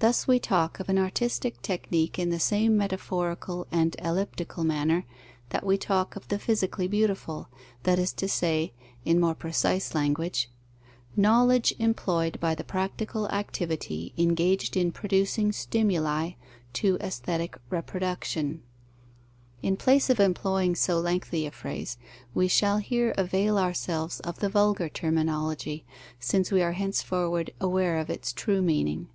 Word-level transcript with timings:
Thus 0.00 0.28
we 0.28 0.38
talk 0.38 0.78
of 0.78 0.88
an 0.88 0.96
artistic 0.96 1.60
technique 1.60 2.20
in 2.20 2.30
the 2.30 2.38
same 2.38 2.76
metaphorical 2.76 3.66
and 3.72 3.96
elliptic 3.98 4.56
manner 4.56 5.04
that 5.48 5.66
we 5.66 5.76
talk 5.76 6.14
of 6.14 6.28
the 6.28 6.38
physically 6.38 6.86
beautiful, 6.86 7.48
that 7.82 7.98
is 7.98 8.12
to 8.12 8.28
say 8.28 8.72
(in 9.04 9.18
more 9.18 9.34
precise 9.34 9.96
language), 9.96 10.48
knowledge 11.16 11.74
employed 11.80 12.38
by 12.38 12.54
the 12.54 12.62
practical 12.62 13.28
activity 13.30 14.14
engaged 14.16 14.76
in 14.76 14.92
producing 14.92 15.50
stimuli 15.50 16.34
to 16.74 16.96
aesthetic 17.00 17.58
reproduction. 17.68 18.62
In 19.64 19.76
place 19.76 20.08
of 20.08 20.20
employing 20.20 20.76
so 20.76 21.00
lengthy 21.00 21.44
a 21.44 21.50
phrase, 21.50 21.98
we 22.32 22.46
shall 22.46 22.78
here 22.78 23.12
avail 23.18 23.58
ourselves 23.58 24.20
of 24.20 24.38
the 24.38 24.48
vulgar 24.48 24.88
terminology, 24.88 25.84
since 26.20 26.52
we 26.52 26.62
are 26.62 26.74
henceforward 26.78 27.50
aware 27.60 27.98
of 27.98 28.08
its 28.08 28.32
true 28.32 28.62
meaning. 28.62 29.08